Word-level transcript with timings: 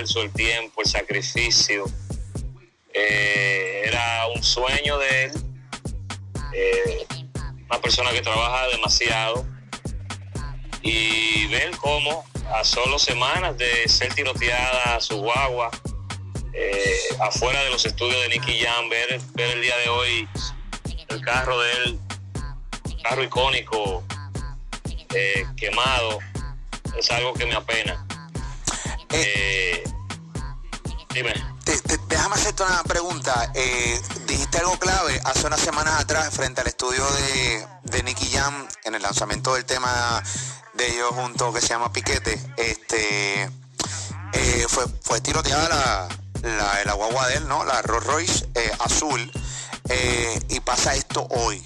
esfuerzo, 0.00 0.22
el 0.22 0.32
tiempo, 0.32 0.82
el 0.82 0.88
sacrificio. 0.88 1.84
Eh, 2.92 3.82
era 3.86 4.26
un 4.34 4.42
sueño 4.42 4.98
de 4.98 5.24
él. 5.24 5.32
Eh, 6.52 7.06
una 7.68 7.80
persona 7.80 8.10
que 8.10 8.22
trabaja 8.22 8.66
demasiado. 8.68 9.46
Y 10.82 11.46
ver 11.48 11.70
cómo 11.76 12.24
a 12.54 12.64
solo 12.64 12.98
semanas 12.98 13.56
de 13.58 13.88
ser 13.88 14.12
tiroteada 14.14 14.96
a 14.96 15.00
su 15.00 15.18
guagua, 15.18 15.70
eh, 16.52 16.98
afuera 17.20 17.62
de 17.62 17.70
los 17.70 17.84
estudios 17.84 18.20
de 18.22 18.28
Nicky 18.30 18.58
Jam, 18.60 18.88
ver, 18.88 19.20
ver 19.34 19.50
el 19.50 19.62
día 19.62 19.76
de 19.76 19.88
hoy 19.88 20.28
el 21.08 21.20
carro 21.20 21.60
de 21.60 21.72
él, 21.72 21.98
carro 23.02 23.22
icónico, 23.22 24.04
quemado, 25.56 26.18
es 26.96 27.10
algo 27.10 27.34
que 27.34 27.46
me 27.46 27.54
apena. 27.54 28.06
Eh, 29.12 29.82
dime. 31.14 31.32
déjame 32.08 32.34
hacerte 32.34 32.62
una 32.62 32.82
pregunta. 32.84 33.52
dijiste 34.26 34.58
algo 34.58 34.78
clave 34.78 35.20
hace 35.24 35.46
unas 35.46 35.60
semanas 35.60 36.00
atrás 36.00 36.30
frente 36.32 36.60
al 36.60 36.66
estudio 36.66 37.04
de, 37.12 37.66
de 37.84 38.02
Nicky 38.02 38.30
Jam 38.30 38.66
en 38.84 38.94
el 38.94 39.02
lanzamiento 39.02 39.54
del 39.54 39.64
tema 39.64 40.22
de 40.74 40.86
ellos 40.86 41.10
juntos 41.10 41.54
que 41.54 41.60
se 41.60 41.68
llama 41.68 41.92
Piquete. 41.92 42.38
Este 42.56 43.50
fue, 44.68 44.84
fue 45.02 45.20
tiroteada 45.20 46.08
la, 46.42 46.84
la, 46.84 46.92
guagua 46.92 47.26
de 47.28 47.36
él, 47.36 47.48
¿no? 47.48 47.64
La 47.64 47.82
Rolls 47.82 48.06
Royce 48.06 48.48
azul. 48.78 49.30
y 50.48 50.60
pasa 50.60 50.94
esto 50.94 51.26
hoy. 51.30 51.62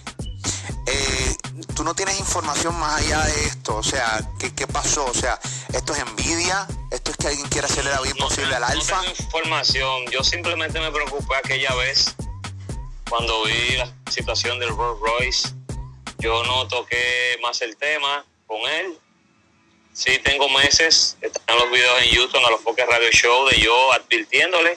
Eh, 0.86 1.36
tú 1.74 1.84
no 1.84 1.94
tienes 1.94 2.18
información 2.18 2.78
más 2.78 3.00
allá 3.00 3.22
de 3.24 3.46
esto, 3.46 3.76
o 3.76 3.82
sea, 3.82 4.20
¿qué, 4.38 4.54
¿qué, 4.54 4.66
pasó? 4.66 5.06
O 5.06 5.14
sea, 5.14 5.38
¿esto 5.72 5.94
es 5.94 6.00
envidia? 6.00 6.66
¿Esto 6.90 7.03
es 7.03 7.03
que 7.24 7.28
alguien 7.28 7.48
quiere 7.48 7.66
hacerle 7.66 7.90
la 7.90 8.02
vida 8.02 8.10
imposible 8.10 8.54
al 8.54 8.64
alfa? 8.64 9.00
Tengo 9.00 9.14
información, 9.18 10.04
yo 10.10 10.22
simplemente 10.22 10.78
me 10.78 10.92
preocupé 10.92 11.36
aquella 11.36 11.74
vez 11.76 12.14
cuando 13.08 13.44
vi 13.44 13.76
la 13.76 13.90
situación 14.10 14.58
del 14.58 14.68
Rolls 14.68 15.00
Royce. 15.00 15.48
Yo 16.18 16.44
no 16.44 16.68
toqué 16.68 17.38
más 17.40 17.62
el 17.62 17.78
tema 17.78 18.26
con 18.46 18.60
él. 18.60 18.98
Sí, 19.94 20.18
tengo 20.22 20.50
meses, 20.50 21.16
están 21.22 21.56
los 21.56 21.70
videos 21.70 22.02
en 22.02 22.10
YouTube, 22.10 22.44
en 22.44 22.50
los 22.50 22.60
Focus 22.60 22.84
Radio 22.86 23.10
Show, 23.10 23.48
de 23.48 23.58
yo 23.58 23.92
advirtiéndole 23.92 24.76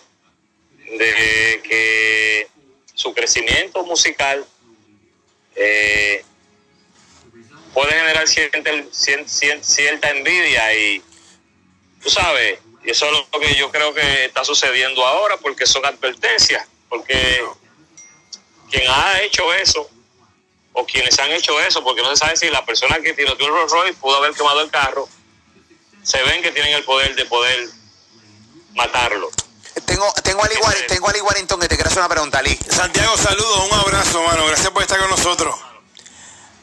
de 0.97 1.61
que 1.67 2.47
su 2.93 3.13
crecimiento 3.13 3.83
musical 3.83 4.45
eh, 5.53 6.23
puede 7.73 7.91
generar 7.91 8.25
cierta, 8.25 8.59
cierta, 9.61 10.09
envidia 10.11 10.73
y 10.73 11.03
tú 12.01 12.09
sabes, 12.09 12.59
y 12.83 12.91
eso 12.91 13.05
es 13.05 13.11
lo 13.11 13.39
que 13.39 13.55
yo 13.55 13.69
creo 13.71 13.93
que 13.93 14.25
está 14.25 14.43
sucediendo 14.45 15.05
ahora 15.05 15.37
porque 15.37 15.65
son 15.65 15.85
advertencias, 15.85 16.65
porque 16.89 17.43
quien 18.69 18.83
ha 18.89 19.21
hecho 19.21 19.53
eso 19.53 19.89
o 20.73 20.85
quienes 20.85 21.17
han 21.19 21.31
hecho 21.31 21.59
eso, 21.59 21.83
porque 21.83 22.01
no 22.01 22.09
se 22.11 22.17
sabe 22.17 22.37
si 22.37 22.49
la 22.49 22.63
persona 22.65 22.99
que 22.99 23.13
tiró 23.13 23.33
el 23.33 23.39
Rolls 23.39 23.71
Royce 23.71 23.93
pudo 23.95 24.17
haber 24.17 24.33
quemado 24.33 24.61
el 24.61 24.69
carro, 24.69 25.09
se 26.03 26.21
ven 26.23 26.41
que 26.41 26.51
tienen 26.51 26.73
el 26.73 26.83
poder 26.83 27.15
de 27.15 27.25
poder 27.25 27.67
matarlo. 28.75 29.29
Tengo, 29.85 30.13
tengo, 30.23 30.43
a 30.43 30.45
Ali, 30.45 30.55
tengo 30.87 31.09
Ali 31.09 31.21
Warrington 31.21 31.59
que 31.59 31.67
te 31.67 31.75
quiere 31.75 31.89
hacer 31.89 31.99
una 31.99 32.09
pregunta, 32.09 32.39
Ali. 32.39 32.57
Santiago, 32.69 33.17
saludos, 33.17 33.69
un 33.69 33.79
abrazo, 33.79 34.23
mano. 34.23 34.45
Gracias 34.45 34.69
por 34.69 34.81
estar 34.81 34.99
con 34.99 35.09
nosotros. 35.09 35.55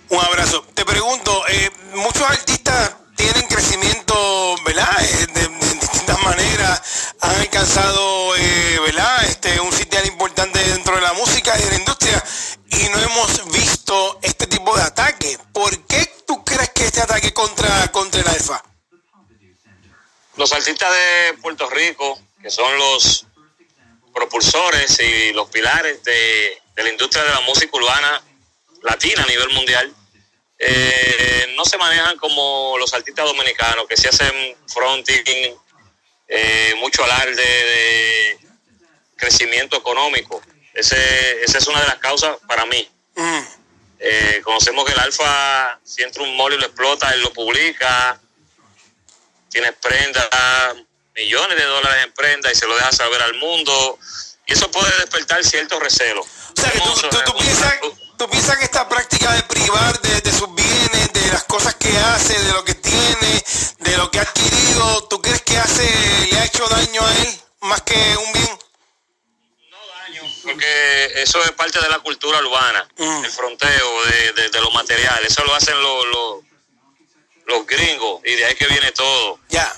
Un 0.08 0.20
abrazo. 0.20 0.64
Te 0.74 0.84
pregunto, 0.84 1.44
eh, 1.48 1.70
muchos 1.94 2.22
artistas 2.22 2.94
tienen 3.24 3.48
crecimiento, 3.48 4.56
¿verdad? 4.66 4.98
De, 5.32 5.48
distintas 5.80 6.22
maneras, 6.22 7.14
han 7.20 7.36
alcanzado, 7.40 8.36
eh. 8.36 8.80
Este, 9.22 9.60
un 9.60 9.72
sitial 9.72 10.06
importante 10.06 10.58
dentro 10.58 10.94
de 10.94 11.00
la 11.02 11.12
música 11.14 11.58
y 11.58 11.62
de 11.62 11.70
la 11.70 11.76
industria 11.76 12.22
y 12.70 12.88
no 12.90 12.98
hemos 12.98 13.50
visto 13.50 14.18
este 14.22 14.46
tipo 14.46 14.76
de 14.76 14.82
ataque. 14.82 15.38
¿Por 15.52 15.86
qué 15.86 16.10
tú 16.26 16.44
crees 16.44 16.70
que 16.70 16.84
este 16.84 17.00
ataque 17.00 17.32
contra, 17.32 17.90
contra 17.92 18.20
el 18.20 18.28
Alfa? 18.28 18.62
Los 20.36 20.52
artistas 20.52 20.90
de 20.92 21.38
Puerto 21.38 21.68
Rico 21.70 22.18
que 22.40 22.50
son 22.50 22.76
los 22.78 23.26
propulsores 24.14 24.98
y 25.00 25.32
los 25.32 25.48
pilares 25.48 26.02
de, 26.04 26.62
la 26.76 26.88
industria 26.90 27.24
de 27.24 27.30
la 27.30 27.40
música 27.40 27.76
urbana 27.76 28.22
latina 28.82 29.22
a 29.22 29.26
nivel 29.26 29.48
mundial, 29.50 29.94
eh, 30.58 31.54
no 31.56 31.64
se 31.64 31.78
manejan 31.78 32.16
como 32.18 32.76
los 32.78 32.92
artistas 32.94 33.26
dominicanos, 33.26 33.86
que 33.88 33.96
se 33.96 34.08
hacen 34.08 34.56
fronting, 34.66 35.54
eh, 36.28 36.74
mucho 36.78 37.04
alarde 37.04 37.34
de 37.34 38.38
crecimiento 39.16 39.76
económico. 39.76 40.42
Ese, 40.72 41.42
esa 41.42 41.58
es 41.58 41.66
una 41.66 41.80
de 41.80 41.86
las 41.86 41.98
causas 41.98 42.36
para 42.46 42.66
mí. 42.66 42.88
Mm. 43.14 43.40
Eh, 44.00 44.40
conocemos 44.44 44.84
que 44.84 44.92
el 44.92 44.98
Alfa, 44.98 45.78
si 45.84 46.02
entra 46.02 46.22
un 46.22 46.36
mall 46.36 46.52
y 46.52 46.58
lo 46.58 46.66
explota, 46.66 47.12
él 47.14 47.22
lo 47.22 47.32
publica, 47.32 48.20
tiene 49.48 49.72
prendas, 49.72 50.28
millones 51.14 51.56
de 51.56 51.64
dólares 51.64 52.04
en 52.04 52.12
prenda 52.12 52.50
y 52.50 52.54
se 52.54 52.66
lo 52.66 52.74
deja 52.74 52.92
saber 52.92 53.22
al 53.22 53.34
mundo. 53.34 53.98
Y 54.46 54.52
eso 54.52 54.70
puede 54.70 54.90
despertar 54.98 55.42
cierto 55.44 55.78
recelo. 55.80 56.20
O 56.22 56.60
sea, 56.60 56.70
que 56.70 56.78
tú, 57.24 57.36
piensas, 58.28 58.58
que 58.58 58.64
esta 58.64 58.88
práctica 58.88 59.32
de 59.32 59.42
privar 59.44 60.00
que 67.94 68.16
un 68.16 68.32
bien? 68.32 68.58
No 69.70 69.78
daño, 69.86 70.22
porque 70.42 71.22
eso 71.22 71.42
es 71.44 71.52
parte 71.52 71.80
de 71.80 71.88
la 71.88 71.98
cultura 72.00 72.38
urbana, 72.40 72.88
mm. 72.96 73.24
el 73.24 73.30
fronteo 73.30 74.04
de, 74.06 74.48
de, 74.50 74.60
lo 74.60 74.70
material. 74.70 75.24
Eso 75.24 75.44
lo 75.44 75.54
hacen 75.54 75.80
los, 75.80 76.06
los, 76.06 76.44
los 77.46 77.66
gringos 77.66 78.20
y 78.24 78.34
de 78.34 78.44
ahí 78.44 78.54
que 78.54 78.66
viene 78.66 78.90
todo. 78.92 79.38
Ya. 79.48 79.72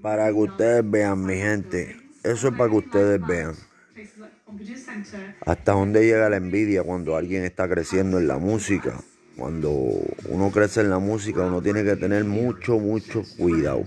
Para 0.00 0.26
que 0.26 0.32
ustedes 0.32 0.82
vean, 0.84 1.24
mi 1.24 1.36
gente. 1.36 1.96
Eso 2.24 2.48
es 2.48 2.54
para 2.54 2.70
que 2.70 2.76
ustedes 2.76 3.24
vean. 3.24 3.56
Hasta 5.46 5.72
dónde 5.72 6.04
llega 6.04 6.28
la 6.28 6.36
envidia 6.36 6.82
cuando 6.82 7.16
alguien 7.16 7.44
está 7.44 7.68
creciendo 7.68 8.18
en 8.18 8.28
la 8.28 8.38
música. 8.38 9.00
Cuando 9.36 9.70
uno 10.28 10.50
crece 10.50 10.82
en 10.82 10.90
la 10.90 10.98
música, 10.98 11.46
uno 11.46 11.62
tiene 11.62 11.84
que 11.84 11.96
tener 11.96 12.24
mucho, 12.24 12.78
mucho 12.78 13.24
cuidado. 13.36 13.84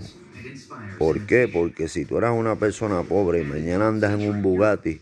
¿Por 0.98 1.20
qué? 1.26 1.48
Porque 1.48 1.88
si 1.88 2.04
tú 2.04 2.18
eras 2.18 2.32
una 2.36 2.56
persona 2.56 3.02
pobre 3.02 3.42
y 3.42 3.44
mañana 3.44 3.88
andas 3.88 4.18
en 4.18 4.28
un 4.28 4.42
Bugatti, 4.42 5.00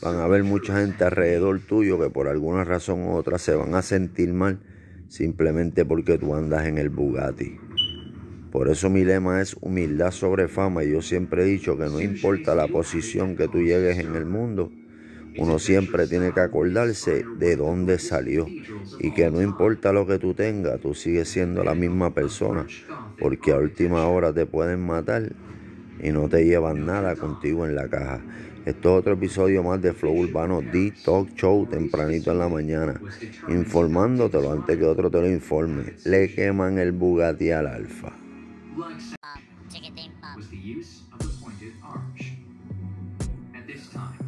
van 0.00 0.16
a 0.16 0.24
haber 0.24 0.44
mucha 0.44 0.80
gente 0.80 1.04
alrededor 1.04 1.60
tuyo 1.60 2.00
que 2.00 2.10
por 2.10 2.28
alguna 2.28 2.64
razón 2.64 3.02
u 3.02 3.14
otra 3.14 3.38
se 3.38 3.54
van 3.54 3.74
a 3.74 3.82
sentir 3.82 4.32
mal 4.32 4.60
simplemente 5.08 5.84
porque 5.84 6.18
tú 6.18 6.34
andas 6.34 6.66
en 6.66 6.78
el 6.78 6.90
Bugatti. 6.90 7.58
Por 8.50 8.68
eso 8.68 8.88
mi 8.88 9.04
lema 9.04 9.40
es 9.42 9.56
humildad 9.60 10.10
sobre 10.10 10.48
fama 10.48 10.82
y 10.82 10.92
yo 10.92 11.02
siempre 11.02 11.42
he 11.42 11.46
dicho 11.46 11.76
que 11.76 11.84
no 11.84 12.00
importa 12.00 12.54
la 12.54 12.68
posición 12.68 13.36
que 13.36 13.48
tú 13.48 13.58
llegues 13.58 13.98
en 13.98 14.16
el 14.16 14.24
mundo, 14.24 14.72
uno 15.38 15.58
siempre 15.58 16.06
tiene 16.06 16.32
que 16.32 16.40
acordarse 16.40 17.24
de 17.38 17.56
dónde 17.56 17.98
salió 17.98 18.46
y 18.98 19.10
que 19.12 19.30
no 19.30 19.42
importa 19.42 19.92
lo 19.92 20.06
que 20.06 20.18
tú 20.18 20.34
tengas, 20.34 20.80
tú 20.80 20.94
sigues 20.94 21.28
siendo 21.28 21.62
la 21.62 21.74
misma 21.74 22.14
persona, 22.14 22.66
porque 23.18 23.52
a 23.52 23.58
última 23.58 24.06
hora 24.06 24.32
te 24.32 24.46
pueden 24.46 24.84
matar 24.86 25.32
y 26.02 26.10
no 26.10 26.28
te 26.28 26.44
llevan 26.44 26.86
nada 26.86 27.16
contigo 27.16 27.66
en 27.66 27.74
la 27.74 27.88
caja. 27.88 28.20
Esto 28.64 28.94
es 28.94 29.00
otro 29.00 29.12
episodio 29.12 29.62
más 29.62 29.80
de 29.80 29.92
Flow 29.92 30.12
Urbano 30.12 30.60
D 30.60 30.92
Talk 31.04 31.36
Show 31.36 31.66
tempranito 31.66 32.32
en 32.32 32.38
la 32.38 32.48
mañana, 32.48 33.00
informándotelo 33.48 34.52
antes 34.52 34.76
que 34.76 34.84
otro 34.84 35.10
te 35.10 35.20
lo 35.20 35.28
informe. 35.30 35.94
Le 36.04 36.34
queman 36.34 36.78
el 36.78 36.92
Bugatti 36.92 37.50
al 37.52 37.68
Alfa. 37.68 38.12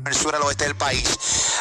El 0.08 0.14
sur 0.14 0.34
al 0.34 0.42
oeste 0.42 0.64
del 0.64 0.74
país. 0.76 1.06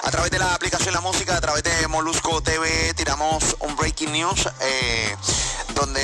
A 0.03 0.11
través 0.11 0.31
de 0.31 0.39
la 0.39 0.53
aplicación 0.53 0.93
La 0.93 1.01
Música, 1.01 1.35
a 1.35 1.41
través 1.41 1.63
de 1.63 1.87
Molusco 1.87 2.41
TV, 2.41 2.93
tiramos 2.95 3.57
un 3.59 3.75
breaking 3.75 4.13
news 4.13 4.47
eh, 4.61 5.15
donde 5.75 6.01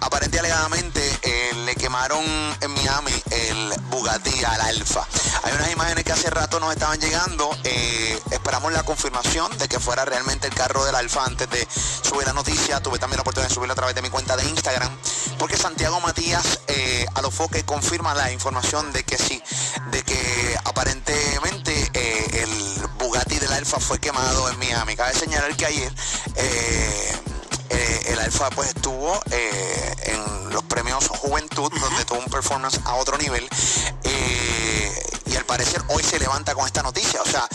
aparentemente 0.00 0.38
alegadamente 0.38 1.18
eh, 1.22 1.50
le 1.66 1.74
quemaron 1.74 2.24
en 2.60 2.70
Miami 2.72 3.12
el 3.30 3.74
Bugatti 3.90 4.42
al 4.44 4.60
Alfa. 4.62 5.06
Hay 5.42 5.52
unas 5.52 5.70
imágenes 5.70 6.04
que 6.04 6.12
hace 6.12 6.30
rato 6.30 6.58
nos 6.60 6.72
estaban 6.72 6.98
llegando. 6.98 7.50
Eh, 7.64 8.18
esperamos 8.30 8.72
la 8.72 8.84
confirmación 8.84 9.56
de 9.58 9.68
que 9.68 9.78
fuera 9.78 10.06
realmente 10.06 10.46
el 10.46 10.54
carro 10.54 10.84
del 10.86 10.94
Alfa 10.94 11.24
antes 11.24 11.50
de 11.50 11.68
subir 12.02 12.26
la 12.26 12.32
noticia. 12.32 12.80
Tuve 12.80 12.98
también 12.98 13.18
la 13.18 13.22
oportunidad 13.22 13.50
de 13.50 13.54
subirla 13.54 13.74
a 13.74 13.76
través 13.76 13.94
de 13.94 14.00
mi 14.00 14.08
cuenta 14.08 14.36
de 14.36 14.48
Instagram. 14.48 14.90
Porque 15.38 15.56
Santiago 15.58 16.00
Matías 16.00 16.60
a 17.14 17.20
los 17.20 17.34
foques 17.34 17.64
confirma 17.64 18.14
la 18.14 18.32
información 18.32 18.92
de 18.92 19.04
que 19.04 19.18
sí, 19.18 19.42
de 19.90 20.02
que 20.02 20.56
aparentemente 20.64 21.51
Alfa 23.62 23.78
fue 23.78 24.00
quemado 24.00 24.50
en 24.50 24.58
Miami. 24.58 24.96
Cabe 24.96 25.14
señalar 25.14 25.54
que 25.54 25.66
ayer 25.66 25.92
el 28.08 28.18
Alfa 28.18 28.50
pues 28.50 28.70
estuvo 28.70 29.20
en 29.30 30.50
los 30.50 30.64
premios 30.64 31.06
Juventud, 31.06 31.70
donde 31.80 32.04
tuvo 32.04 32.18
un 32.18 32.24
performance 32.24 32.80
a 32.84 32.96
otro 32.96 33.16
nivel. 33.18 33.48
y 35.26 35.36
al 35.36 35.44
parecer 35.44 35.80
hoy 35.90 36.02
se 36.02 36.18
levanta 36.18 36.56
con 36.56 36.66
esta 36.66 36.82
noticia. 36.82 37.22
O 37.22 37.24
sea, 37.24 37.46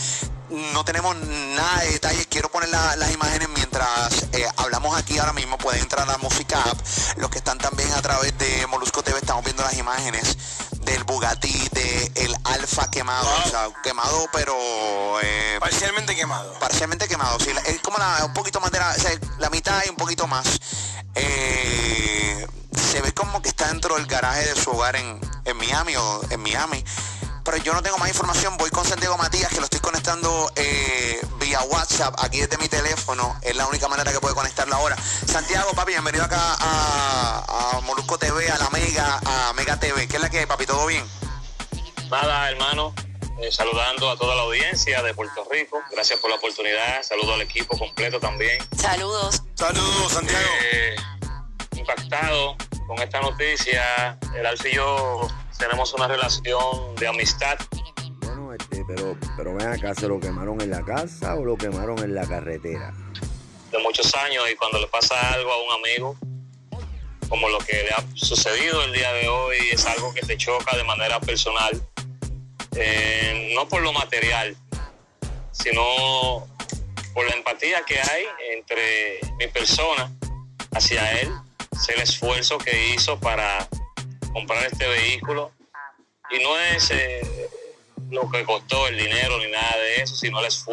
no 0.72 0.82
tenemos 0.82 1.14
nada 1.18 1.80
de 1.82 1.92
detalles. 1.92 2.26
Quiero 2.26 2.48
poner 2.48 2.70
las 2.70 3.12
imágenes 3.12 3.50
mientras 3.50 4.10
eh, 4.32 4.46
hablamos 4.56 4.96
aquí 4.96 5.18
ahora 5.18 5.34
mismo. 5.34 5.58
Pueden 5.58 5.82
entrar 5.82 6.08
a 6.08 6.12
la 6.12 6.18
música 6.18 6.58
app. 6.62 6.78
Los 7.18 7.28
que 7.28 7.36
están 7.36 7.58
también 7.58 7.92
a 7.92 8.00
través 8.00 8.36
de 8.38 8.66
Molusco 8.68 9.02
TV 9.02 9.18
estamos 9.18 9.44
viendo 9.44 9.62
las 9.62 9.76
imágenes 9.76 10.38
del 10.80 11.04
Bugatti, 11.04 11.68
del 11.72 12.12
el 12.14 12.36
Alfa 12.44 12.90
quemado. 12.90 13.28
O 13.44 13.50
sea, 13.50 13.68
quemado, 13.82 14.26
pero. 14.32 14.56
Eh, 15.20 15.37
parcialmente 15.68 16.16
quemado. 16.16 16.52
Parcialmente 16.58 17.08
quemado. 17.08 17.38
Sí, 17.40 17.50
es 17.66 17.80
como 17.80 17.98
un 18.24 18.32
poquito 18.32 18.58
más 18.60 18.70
de 18.70 18.78
la, 18.78 18.94
la 19.38 19.50
mitad 19.50 19.82
y 19.84 19.90
un 19.90 19.96
poquito 19.96 20.26
más. 20.26 20.58
Eh, 21.14 22.46
se 22.74 23.02
ve 23.02 23.12
como 23.12 23.42
que 23.42 23.50
está 23.50 23.68
dentro 23.68 23.94
del 23.96 24.06
garaje 24.06 24.46
de 24.46 24.56
su 24.56 24.70
hogar 24.70 24.96
en, 24.96 25.20
en 25.44 25.56
Miami 25.58 25.94
o 25.96 26.22
en 26.30 26.40
Miami 26.40 26.84
pero 27.44 27.62
yo 27.62 27.72
no 27.72 27.82
tengo 27.82 27.96
más 27.96 28.10
información. 28.10 28.58
Voy 28.58 28.68
con 28.68 28.84
Santiago 28.84 29.16
Matías, 29.16 29.48
que 29.48 29.56
lo 29.56 29.64
estoy 29.64 29.80
conectando 29.80 30.52
eh, 30.54 31.18
vía 31.40 31.62
WhatsApp, 31.62 32.14
aquí 32.18 32.40
desde 32.40 32.58
mi 32.58 32.68
teléfono. 32.68 33.38
Es 33.40 33.56
la 33.56 33.66
única 33.66 33.88
manera 33.88 34.12
que 34.12 34.20
puedo 34.20 34.34
conectarlo 34.34 34.74
ahora. 34.74 34.96
Santiago, 35.26 35.72
papi, 35.72 35.92
bienvenido 35.92 36.24
acá 36.24 36.56
a, 36.60 37.76
a 37.78 37.80
Molusco 37.80 38.18
TV, 38.18 38.50
a 38.50 38.58
la 38.58 38.68
Mega, 38.68 39.18
a 39.24 39.54
Mega 39.54 39.80
TV. 39.80 40.06
¿Qué 40.08 40.16
es 40.16 40.22
la 40.22 40.28
que 40.28 40.40
hay, 40.40 40.46
papi? 40.46 40.66
¿Todo 40.66 40.84
bien? 40.84 41.06
Nada, 42.10 42.50
hermano. 42.50 42.92
Eh, 43.40 43.52
saludando 43.52 44.10
a 44.10 44.16
toda 44.16 44.34
la 44.34 44.42
audiencia 44.42 45.00
de 45.00 45.14
Puerto 45.14 45.46
Rico. 45.48 45.80
Gracias 45.92 46.18
por 46.18 46.28
la 46.28 46.36
oportunidad. 46.36 47.02
Saludo 47.04 47.34
al 47.34 47.42
equipo 47.42 47.78
completo 47.78 48.18
también. 48.18 48.58
Saludos. 48.76 49.42
Saludos, 49.54 50.12
Santiago. 50.12 50.48
Eh, 50.72 50.96
impactado 51.76 52.56
con 52.88 52.98
esta 52.98 53.20
noticia. 53.20 54.18
El 54.34 54.44
Alfio 54.44 54.70
y 54.70 54.74
yo 54.74 55.28
tenemos 55.56 55.94
una 55.94 56.08
relación 56.08 56.96
de 56.96 57.06
amistad. 57.06 57.56
Bueno, 58.22 58.52
este, 58.54 58.84
pero, 58.88 59.16
pero 59.36 59.54
ven 59.54 59.68
acá, 59.68 59.94
¿se 59.94 60.08
lo 60.08 60.18
quemaron 60.18 60.60
en 60.60 60.70
la 60.70 60.84
casa 60.84 61.36
o 61.36 61.44
lo 61.44 61.56
quemaron 61.56 61.98
en 62.00 62.16
la 62.16 62.26
carretera? 62.26 62.92
De 63.70 63.78
muchos 63.78 64.12
años 64.16 64.50
y 64.50 64.56
cuando 64.56 64.80
le 64.80 64.88
pasa 64.88 65.14
algo 65.32 65.52
a 65.52 65.62
un 65.62 65.72
amigo, 65.84 66.16
como 67.28 67.48
lo 67.48 67.58
que 67.58 67.84
le 67.84 67.90
ha 67.90 68.04
sucedido 68.14 68.82
el 68.82 68.92
día 68.92 69.12
de 69.12 69.28
hoy, 69.28 69.56
es 69.70 69.86
algo 69.86 70.12
que 70.12 70.22
te 70.22 70.36
choca 70.36 70.76
de 70.76 70.84
manera 70.84 71.20
personal, 71.20 71.80
eh, 72.76 73.52
no 73.54 73.68
por 73.68 73.82
lo 73.82 73.92
material, 73.92 74.56
sino 75.52 76.46
por 77.14 77.28
la 77.28 77.34
empatía 77.34 77.82
que 77.84 78.00
hay 78.00 78.24
entre 78.52 79.20
mi 79.38 79.48
persona 79.48 80.12
hacia 80.72 81.20
él, 81.20 81.30
el 81.88 82.00
esfuerzo 82.00 82.58
que 82.58 82.94
hizo 82.94 83.18
para 83.18 83.68
comprar 84.32 84.64
este 84.66 84.86
vehículo. 84.86 85.52
Y 86.30 86.42
no 86.42 86.58
es 86.58 86.90
eh, 86.90 87.20
lo 88.10 88.28
que 88.30 88.44
costó 88.44 88.86
el 88.88 88.98
dinero 88.98 89.38
ni 89.38 89.50
nada 89.50 89.76
de 89.78 90.02
eso, 90.02 90.14
sino 90.14 90.40
el 90.40 90.46
esfuerzo 90.46 90.68